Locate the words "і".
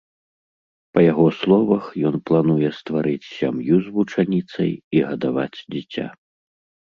4.99-5.05